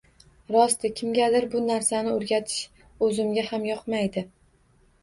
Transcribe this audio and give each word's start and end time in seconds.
Rosti, 0.53 0.89
kimgadir 0.99 1.45
bu 1.51 1.61
narsani 1.67 2.15
o’rgatish 2.17 2.59
o’zimga 3.11 3.49
ham 3.53 3.71
yoqmaydi 3.73 4.27